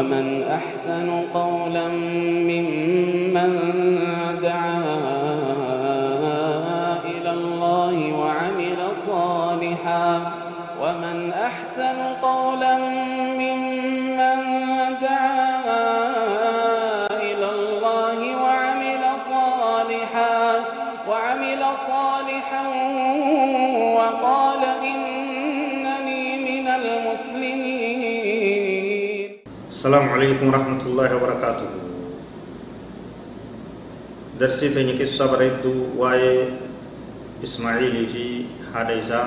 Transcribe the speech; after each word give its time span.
ومن 0.00 0.42
أحسن 0.42 1.10
قولا 1.34 1.88
ممن 2.48 3.52
السلام 29.80 30.12
عليكم 30.12 30.44
ورحمة 30.44 30.82
الله 30.92 31.08
وبركاته 31.16 31.68
درسي 34.36 34.76
قصة 34.76 35.24
بريدو 35.32 35.96
واي 35.96 36.52
إسماعيل 37.40 37.96
في 38.12 38.24
حديثة 38.76 39.20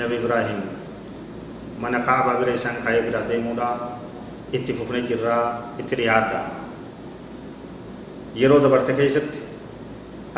نبي 0.00 0.16
إبراهيم 0.24 0.60
من 1.76 1.92
كعبة 2.08 2.32
بريسان 2.40 2.80
كاي 2.80 3.04
برا 3.04 3.28
ديمودا 3.28 3.70
اتفقنا 4.56 5.00
جرا 5.04 5.38
اتريادا 5.76 6.40
yeroo 8.32 8.64
dabarte 8.64 8.96
keessatti 8.96 9.44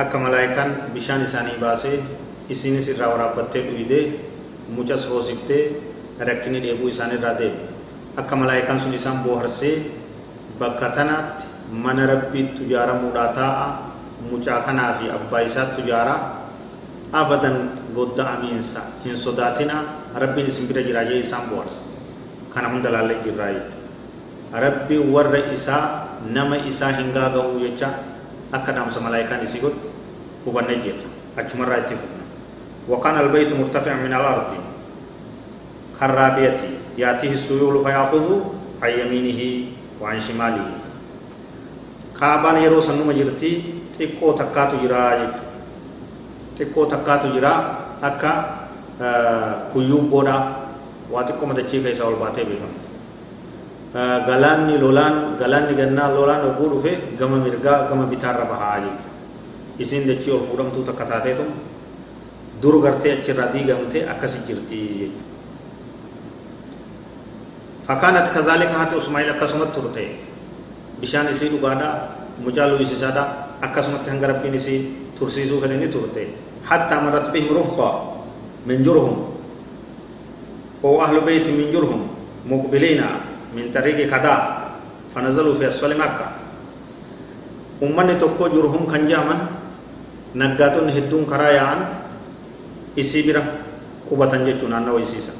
akka 0.02 0.18
malaayikaan 0.18 0.90
bishaan 0.90 1.22
isaanii 1.30 1.62
baasee 1.62 2.02
isinis 2.50 2.90
irraa 2.90 3.14
waraabbattee 3.14 3.66
dhuyidee 3.70 4.04
mucas 4.74 5.06
hoosiftee 5.06 5.64
rakkinni 6.18 6.66
dheebuu 6.66 6.90
isaan 6.90 7.14
irraa 7.14 7.38
deeme 7.38 7.69
akka 8.16 8.34
malaayikaan 8.36 8.80
sun 8.80 8.94
isaan 8.94 9.22
booharsee 9.24 9.76
bakka 10.58 10.88
tanaatti 10.96 11.46
mana 11.70 12.06
rabbiitti 12.06 12.66
ijaaramuudhaa 12.66 13.28
taa'a 13.38 13.66
mucaa 14.30 14.60
kanaa 14.66 14.92
fi 15.00 15.10
abbaa 15.10 15.40
isaatti 15.48 15.80
ijaaraa 15.86 16.18
abadan 17.12 17.56
godda'amiinsa 17.94 18.80
hin 19.04 19.16
sodaatina 19.18 19.76
rabbiin 20.14 20.46
isin 20.50 20.66
bira 20.68 20.82
jira 20.82 21.04
jee 21.08 21.20
isaan 21.26 21.48
booharse 21.50 21.80
kana 22.54 22.68
hunda 22.74 22.90
laallee 22.92 23.18
jirraa 23.24 23.50
jechuudha 23.56 24.60
rabbi 24.64 24.96
warra 25.14 25.40
isaa 25.56 25.84
nama 26.36 26.56
isaa 26.70 26.92
hin 26.98 27.12
gaaga'u 27.16 27.58
jecha 27.64 27.88
akka 28.52 28.72
dhaamsa 28.76 29.00
malaayikaan 29.00 29.42
isii 29.46 29.60
godhu 29.64 29.80
hubannee 30.46 30.78
jirra 30.86 31.06
achumarraa 31.42 31.82
itti 31.84 31.94
fufna 32.00 32.18
وكان 32.90 33.16
البيت 33.24 33.52
مرتفعا 33.60 33.96
من 34.02 34.10
الأرض 34.18 34.50
كالرابية 36.00 36.60
يأتيه 36.98 37.32
السيول 37.32 37.84
فيأخذ 37.84 38.26
عن 38.82 38.90
يمينه 39.00 39.40
وعن 40.00 40.18
شماله 40.20 40.66
كابان 42.20 42.56
يرو 42.64 42.80
سنو 42.80 43.04
مجرتي 43.04 43.52
تقو 43.94 44.32
تكاتو 44.32 44.76
جرا 44.82 45.32
تقو 46.56 46.82
تكاتو 46.84 47.28
جرا 47.36 47.54
أكا 48.02 48.32
كيوب 49.72 50.04
بودا 50.10 50.36
واتقو 51.12 51.44
مدچي 51.46 51.78
كيسا 51.84 52.04
والباتي 52.04 52.44
بيغمت 52.48 52.90
galaanni 54.28 54.78
lolaan 54.78 55.14
galaanni 55.38 55.74
gannaa 55.74 56.14
lolaan 56.14 56.46
oguu 56.48 56.68
dhufe 56.72 56.92
gama 57.18 57.36
mirgaa 57.42 57.90
gama 57.90 58.06
bitaarra 58.06 58.44
bahaa 58.46 58.78
jechuudha 58.84 59.10
isiin 59.82 60.06
dachii 60.06 60.30
ol 60.30 60.46
fuudhamtuu 60.46 60.84
takka 60.86 61.04
taateetu 61.10 61.42
dur 62.62 62.78
gartee 62.84 63.12
achirraa 63.18 63.50
diigamte 63.54 64.06
akkasi 64.12 64.38
jirti 64.46 64.78
jechuudha 65.00 65.29
haati 67.96 68.94
usmaa'il 68.96 69.30
akkasumatti 69.30 69.74
turte 69.80 70.04
bishaan 71.00 71.30
isii 71.30 71.48
dhugaadha 71.50 71.88
mucaa 72.44 72.68
luwisisaadha 72.68 73.24
akkasumatti 73.62 74.10
hanga 74.10 74.26
rabbiin 74.26 74.54
isii 74.54 74.78
tursiisuu 75.18 75.60
kan 75.60 75.72
inni 75.72 75.88
turte 75.88 76.28
hattaa 76.64 77.00
marrat 77.00 77.32
bihim 77.32 77.50
rufqa 77.54 77.88
min 78.66 78.84
jurhum 78.84 79.34
oo 80.82 81.00
ahlu 81.00 81.20
beyti 81.26 81.52
min 81.52 81.72
jurhum 81.72 82.08
muqbiliina 82.44 83.30
من 83.56 83.74
طريق 83.74 84.06
كذا 84.06 84.34
فنزلوا 85.14 85.54
في 85.58 85.68
أسفل 85.68 85.98
مكة 85.98 86.26
أمني 87.82 88.14
تكو 88.14 88.44
جرهم 88.46 88.86
كان 88.86 89.08
جامن 89.10 89.38
نقاتون 90.38 90.88
هدون 90.90 91.22
كرايان 91.26 91.78
إسيبرا 92.98 93.42
قبطان 94.10 94.40
جيشون 94.46 94.72
أنا 94.72 94.92
ويسيسا 94.94 95.34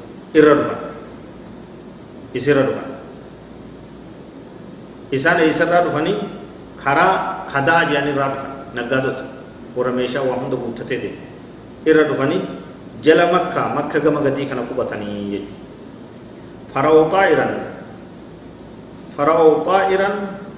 إردفا 2.35 2.37
إسردفا 2.37 2.83
إسان 5.13 5.39
إسرا 5.49 5.79
دفني 5.87 6.13
كرا 6.83 7.07
خدا 7.53 7.75
جاني 7.91 8.11
رادفا 8.15 8.47
نقاتوت 8.75 9.19
ورميشا 9.75 10.19
وهم 10.19 10.49
دو 10.49 10.57
بوتته 10.57 10.95
دي 10.95 11.11
إردفني 11.91 12.39
جل 13.03 13.19
مكة 13.33 13.61
مكة 13.75 13.99
غم 13.99 14.17
غدي 14.23 14.45
كان 14.45 14.59
قبطاني 14.69 15.33
يجو 15.33 15.51
فرأوا 16.73 17.09
طائرا 17.09 17.47
فرأوا 19.17 19.63
طائرا 19.63 20.09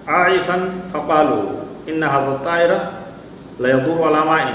عائفا 0.08 0.58
فقالوا 0.94 1.44
إن 1.90 2.04
هذا 2.04 2.28
الطائر 2.38 2.72
لا 3.60 3.70
يدور 3.74 3.98
على 4.08 4.22
ماء 4.30 4.46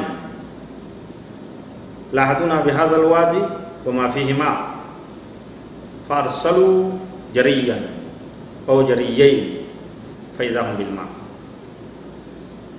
لاحظونا 2.13 2.61
بهذا 2.61 2.97
الوادي 2.97 3.43
وما 3.87 4.09
فيه 4.09 4.33
ماء 4.35 4.57
فأرسلوا 6.09 6.91
جريا 7.35 7.79
أو 8.69 8.87
جريين 8.89 9.39
فإذا 10.39 10.61
هم 10.61 10.75
بالماء 10.79 11.09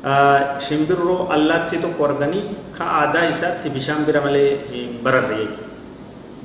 آه 0.06 0.58
شمبرو 0.64 1.28
اللاتي 1.34 1.78
تكو 1.84 2.00
أرغني 2.06 2.42
كآدا 2.78 3.30
إسات 3.30 3.68
بشان 3.68 4.08
برمالي 4.08 4.46
برر 5.04 5.32
يجو 5.42 5.64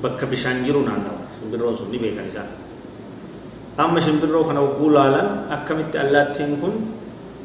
بك 0.03 0.21
بشان 0.31 0.67
جرو 0.67 0.81
نانو 0.89 1.15
شمبرو 1.39 1.79
سني 1.79 1.99
بيكا 2.03 2.27
إسات 2.27 2.65
amma 3.77 3.99
shimbirroo 3.99 4.47
kana 4.47 4.61
hogguu 4.63 4.91
laalan 4.95 5.51
akkamitti 5.51 5.99
allaattiin 5.99 6.63
kun 6.63 6.95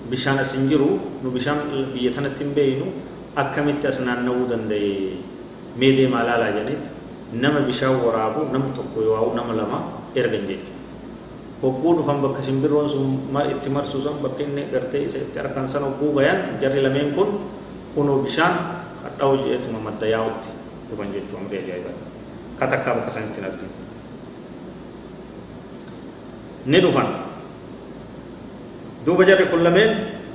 bishaan 0.09 0.37
as 0.37 0.53
hin 0.53 0.69
jiru 0.69 1.01
nu 1.23 1.31
bishaan 1.33 1.89
biyya 1.93 2.13
tanatti 2.13 2.45
hin 2.45 2.53
beeynu 2.53 2.85
akkamitti 3.35 3.89
as 3.89 3.97
naanna'uu 4.05 4.45
danda'e 4.51 5.17
mee 5.79 5.91
deemaa 5.97 6.21
laalaa 6.29 6.53
jedhanitti 6.53 6.89
nama 7.33 7.65
bishaan 7.65 7.97
waraabu 8.05 8.45
nama 8.53 8.69
tokko 8.77 9.01
yoo 9.01 9.33
nama 9.33 9.53
lama 9.57 9.79
ergan 10.15 10.45
jechuudha. 10.47 10.77
Hogguu 11.61 11.93
dhufan 11.99 12.21
bakka 12.23 12.41
shimbirroon 12.41 12.87
sun 12.89 13.05
itti 13.51 13.69
marsuu 13.69 14.01
san 14.01 14.21
bakka 14.23 14.43
inni 14.43 14.63
gartee 14.71 15.03
isa 15.05 15.17
itti 15.19 15.39
arkan 15.39 15.67
san 15.67 15.83
hogguu 15.83 16.15
gayan 16.15 16.57
jarri 16.61 16.81
lameen 16.81 17.11
kun 17.13 17.39
kunoo 17.95 18.23
bishaan 18.23 18.53
hadhaa'u 19.03 19.43
jedhetuma 19.43 19.79
madda 19.79 20.07
yaa'utti 20.07 20.49
dhufan 20.89 21.11
jechuudha 21.13 21.41
amrii 21.43 21.59
ajaa'ibaa. 21.65 21.95
Katakkaa 22.59 22.93
bakka 22.95 23.11
sanitti 23.11 23.41
hin 23.41 23.47
arginu. 23.51 23.73
ni 26.65 26.77
dhufan 26.83 27.07
duuba 29.05 29.23
jarri 29.25 29.47
kun 29.49 29.63
lameen 29.63 29.91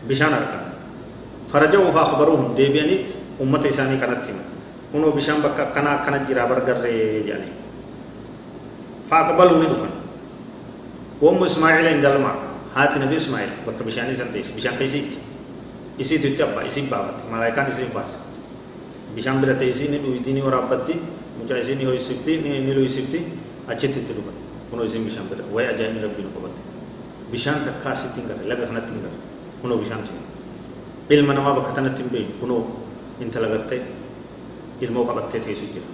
bishaan 0.09 0.33
argan 0.33 0.73
faraja'uu 1.53 1.93
fa 1.93 2.01
akhbaruuhum 2.09 2.56
deebi'anitti 2.56 3.15
ummata 3.39 3.69
isaanii 3.69 4.01
kanatti 4.01 4.33
himan 4.33 4.47
kunoo 4.93 5.12
bishaan 5.12 5.45
bakka 5.45 5.71
akkana 5.71 6.01
akkana 6.01 6.25
jira 6.25 6.49
bargarree 6.49 7.23
jedhanii 7.29 7.53
fa 9.09 9.15
aqbaluu 9.26 9.59
ni 9.62 9.66
dhufan 9.72 9.92
wammu 11.22 11.44
ismaa'ila 11.47 11.91
indalma 11.97 12.31
haati 12.75 12.98
nabi 12.98 13.16
ismaa'il 13.22 13.53
bakka 13.66 13.84
bishaanii 13.84 14.16
san 14.16 14.28
teessi 14.32 14.53
bishaan 14.53 14.76
keessiitti 14.78 15.16
isiitu 15.98 16.26
itti 16.34 16.42
abbaa 16.42 16.65
isiin 16.70 16.88
baafatti 16.92 17.22
malaayikaan 17.31 17.70
isiin 17.72 17.93
baasa 17.94 18.16
bishaan 19.14 19.41
bira 19.41 19.54
ta'e 19.54 19.70
isiin 19.70 19.91
ni 19.94 19.98
dhuyiti 20.04 20.32
ni 20.34 20.43
waraabbatti 20.43 20.94
mucaa 21.38 21.59
isiin 21.62 21.78
ni 21.78 21.84
ho'isifti 21.84 22.32
ni 22.44 22.75
lu'isifti 22.75 23.19
achitti 23.69 23.98
itti 24.03 24.12
dhufan 24.16 24.37
kunoo 24.70 24.84
isin 24.91 25.04
bishaan 25.06 25.26
bira 25.31 25.44
wayi 25.54 25.69
ajaa'ibni 25.75 26.00
rabbiin 26.03 26.31
qabatte 26.34 26.60
bishaan 27.32 27.64
takka 27.67 27.90
asitti 27.94 28.20
hin 28.20 28.29
garre 28.29 28.44
laga 28.50 28.67
kanatti 28.70 28.93
hin 28.94 29.02
garre 29.06 29.19
kunoo 29.62 29.79
bishaan 29.82 30.02
tun 30.06 30.19
ilma 31.11 31.32
namaa 31.38 31.55
bakka 31.58 31.73
tanatti 31.79 32.02
hin 32.02 32.11
beeynu 32.12 32.32
kunoo 32.40 32.62
intala 33.20 33.49
gartee 33.55 33.82
ilmoo 34.81 35.05
qabattee 35.11 35.40
teessu 35.46 35.67
jira 35.75 35.87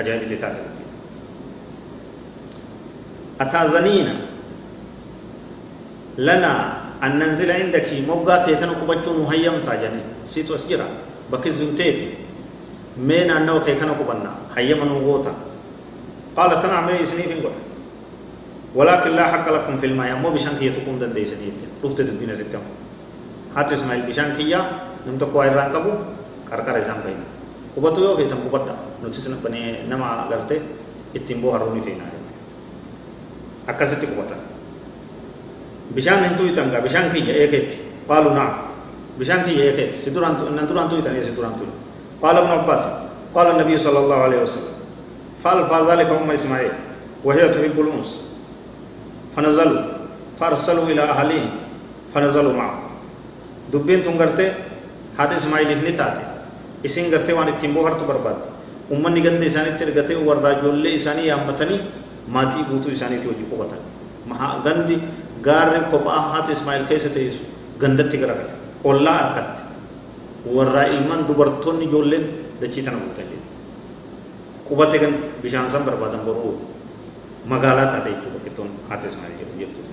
ajaa'ibni 0.00 0.36
taate 0.42 0.58
rabbiin 0.62 0.86
ataazaniina 0.86 0.86
lanaa 0.86 0.86
an 0.86 0.86
nanzila 0.86 0.86
indaki 3.18 3.27
moggaa 8.06 8.38
teetana 8.46 8.74
qubachuu 8.80 9.14
nu 9.18 9.24
hayyamtaa 9.30 9.76
jedhanii 9.82 10.06
siitu 10.24 10.54
as 10.54 10.66
jira 10.68 10.86
bakki 11.30 11.52
sun 11.52 11.76
teeti 11.76 12.06
mee 12.96 13.24
naannawa 13.24 13.60
kee 13.60 13.76
kana 13.80 13.94
qubanna 13.94 14.30
hayyama 14.54 14.84
nuu 14.84 15.00
goota 15.06 15.32
qaala 16.36 16.56
tanaa 16.62 16.82
mee 16.90 17.02
isiniif 17.06 17.30
hin 17.30 17.42
godhe 17.46 17.66
ولكن 18.74 19.16
لا 19.16 19.26
حق 19.32 19.48
لكم 19.48 19.80
في 19.80 19.86
الماء. 19.86 20.20
مو 20.20 20.28
بشان 20.30 20.60
كي 20.60 20.68
تكون 20.68 21.00
دندي 21.00 21.24
سنيت 21.24 21.80
دفت 21.80 22.04
دبينا 22.04 22.36
ستم 22.36 22.60
حتى 23.56 23.74
إسماعيل 23.74 24.04
بشان 24.04 24.36
كيا 24.36 24.60
نمتو 25.08 25.32
كو 25.32 25.40
ايران 25.42 25.72
كبو 25.72 25.92
كركر 26.44 26.76
إسام 26.84 27.00
بين 27.00 27.16
وبتو 27.72 27.98
يو 28.04 28.20
فيتم 28.20 28.44
كبدا 28.44 28.74
نوتيسن 29.02 29.40
بني 29.40 29.88
نما 29.88 30.28
غرتي. 30.28 30.60
اتيمبو 31.16 31.48
هاروني 31.48 31.80
فينا. 31.80 32.17
Akkasitti 33.68 34.06
qubatan 34.06 34.40
bishaan 35.94 36.24
hin 36.24 36.34
tuytan 36.36 36.70
gaa 36.72 36.80
bishaan 36.80 37.10
kiyya 37.12 37.34
eekeetti 37.44 37.76
qaalu 38.08 38.32
naam 38.34 38.52
bishaan 39.18 39.44
kiyya 39.44 39.64
eekeetti 39.72 39.98
si 40.04 40.10
duraan 40.14 40.36
nan 40.56 40.64
duraan 40.68 40.88
tuytan 40.88 41.12
si 41.20 41.32
duraan 41.36 41.54
tuytan 41.54 41.78
qaala 42.22 42.40
ibnu 42.44 42.54
abbaas 42.64 42.84
qaala 43.34 43.50
النبي 43.54 43.76
صلى 43.78 43.98
الله 43.98 44.18
عليه 44.26 44.40
وسلم 44.42 44.74
فألفى 45.44 45.78
ذلك 45.90 46.08
أم 46.10 46.30
إسماعيل 46.30 46.74
وهي 47.24 47.48
تحب 47.48 47.76
الأنس 47.80 48.08
فنزلوا 49.36 49.82
فأرسلوا 50.40 50.86
إلى 50.88 51.02
أهلهم 51.02 51.50
فنزلوا 52.14 52.52
معه 52.52 52.74
دبين 53.72 54.02
تنغرتي 54.02 54.46
هذا 55.18 55.34
إسماعيل 55.36 55.70
ابن 55.70 55.88
تاتي 55.94 56.24
waan 57.34 57.50
ittiin 57.50 57.74
bohartu 57.74 58.06
barbaadde 58.06 58.46
ummanni 58.94 59.18
ganda 59.18 59.42
isaanitti 59.44 59.82
ergatee 59.82 60.14
warraa 60.14 60.62
ijoollee 60.62 60.94
isaanii 60.94 61.26
yaammatanii 61.26 61.80
maatii 62.34 62.64
guutuu 62.70 62.90
isaaniitii 62.96 63.30
hojii 63.32 63.48
qubatan 63.52 63.80
gandi 64.66 64.96
gaarri 65.46 65.80
kophaa 65.92 66.20
haati 66.32 66.52
ismaa'il 66.58 66.84
keessa 66.90 67.10
teessu 67.16 67.42
gandatti 67.82 68.16
garagale 68.22 68.52
ollaa 68.84 69.16
harkatti 69.20 69.62
warraa 70.56 70.86
ilmaan 70.94 71.26
dubartoonni 71.28 71.84
ijoolleen 71.88 72.24
dachii 72.60 72.82
tana 72.86 72.98
guutan 73.04 73.28
qubate 74.68 74.96
gandi 75.02 75.22
bishaan 75.42 75.68
san 75.72 75.82
barbaadan 75.88 76.20
boruu 76.28 76.54
magaalaa 77.52 77.86
taate 77.92 78.08
jechuudha 78.12 78.34
bakkittoon 78.36 78.70
haati 78.88 79.06
ismaa'il 79.10 79.36
jedhu 79.40 79.54
jechuudha 79.62 79.92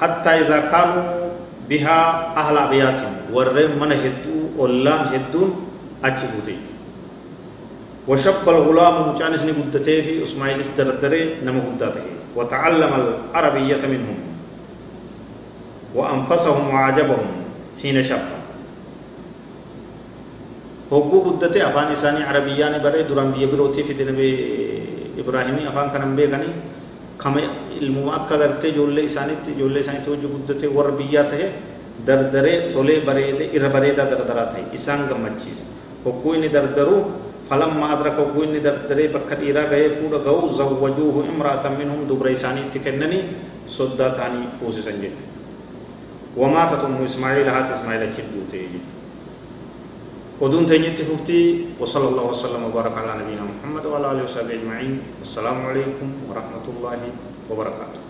hattaa 0.00 0.34
idhaa 0.44 0.62
kaanuu 0.72 1.04
bihaa 1.68 2.06
ahla 2.42 2.60
abiyaatiin 2.68 3.14
warreen 3.34 3.72
mana 3.82 3.94
hedduu 4.04 4.40
ollaan 4.64 5.02
hedduun 5.12 5.50
achi 6.08 6.26
buute 6.32 6.50
jechuudha 6.56 6.75
وشب 8.08 8.46
الغلام 8.48 8.94
مجانس 9.10 9.42
نقدته 9.44 9.96
في 10.06 10.22
إسماعيل 10.22 10.62
دردره 10.78 11.42
نما 11.42 11.60
قدته 11.74 12.04
وتعلم 12.38 12.92
العربية 13.00 13.82
منهم 13.92 14.18
وأنفسهم 15.94 16.64
وعجبهم 16.74 17.28
حين 17.82 18.02
شب 18.02 18.24
هو 20.92 21.18
قدته 21.26 21.58
أفان 21.68 21.88
إساني 21.92 22.22
عربيان 22.22 22.78
بري 22.82 23.02
دران 23.10 23.34
بيه 23.34 23.46
بروتي 23.50 23.82
في 23.82 23.92
دنبي 23.98 24.30
إبراهيمي 25.18 25.68
أفان 25.68 25.86
كنم 25.90 26.16
بيغني 26.16 26.50
كما 27.18 27.40
ilmu 27.76 28.08
akka 28.08 28.36
gartee 28.40 28.72
ijoollee 28.72 29.04
isaaniitti 29.04 29.52
ijoollee 29.52 29.80
isaaniitti 29.84 30.10
hojii 30.10 30.30
guddatee 30.32 30.68
warra 30.76 30.92
biyyaa 30.96 31.24
tahe 31.28 31.46
dardaree 32.06 32.72
tolee 32.72 33.00
bareede 33.04 33.50
irra 33.52 33.68
bareedaa 33.68 34.06
dardaraa 34.10 34.46
tahe 34.52 34.62
isaan 34.72 35.04
فلما 37.46 37.86
أدرك 37.94 38.18
وقوين 38.18 38.58
دردري 38.58 39.14
بك 39.14 39.30
ديرا 39.38 39.70
غي 39.70 39.94
فود 39.94 40.14
غو 40.26 40.50
زوجوه 40.50 41.16
امرأة 41.30 41.64
منهم 41.78 42.10
دبر 42.10 42.34
إساني 42.34 42.74
تكنني 42.74 43.20
صدا 43.70 44.18
تاني 44.18 44.58
فوسي 44.58 44.82
سنجد. 44.82 45.14
وماتت 46.34 46.82
أم 46.82 46.98
إسماعيل 47.06 47.46
هات 47.46 47.70
إسماعيل 47.70 48.12
جدو 48.12 48.50
تيجد. 48.50 48.84
ودون 50.42 50.66
تنجد 50.66 50.98
ففتي 51.06 51.40
وصلى 51.80 52.06
الله 52.08 52.24
وسلم 52.34 52.62
وبارك 52.66 52.94
على 52.98 53.22
نبينا 53.22 53.44
محمد 53.46 53.86
وعلى 53.86 54.06
آله 54.10 54.22
وصحبه 54.26 54.52
أجمعين. 54.58 55.22
والسلام 55.22 55.58
عليكم 55.70 56.08
ورحمة 56.28 56.66
الله 56.66 57.00
وبركاته. 57.50 58.00